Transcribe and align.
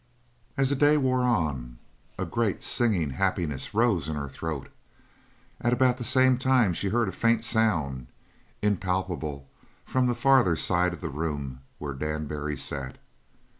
As 0.57 0.69
the 0.69 0.75
day 0.75 0.97
wore 0.97 1.21
on, 1.21 1.77
a 2.17 2.25
great, 2.25 2.63
singing 2.63 3.11
happiness 3.11 3.75
rose 3.75 4.09
in 4.09 4.15
her 4.15 4.27
throat, 4.27 4.67
and 5.59 5.67
at 5.67 5.73
about 5.73 5.97
the 5.97 6.03
same 6.03 6.39
time 6.39 6.73
she 6.73 6.87
heard 6.89 7.07
a 7.07 7.11
faint 7.11 7.43
sound, 7.43 8.07
impalpable, 8.63 9.47
from 9.85 10.07
the 10.07 10.15
farther 10.15 10.55
side 10.55 10.93
of 10.95 11.01
the 11.01 11.09
room 11.09 11.59
where 11.77 11.93
Dan 11.93 12.25
Barry 12.25 12.57
sat. 12.57 12.97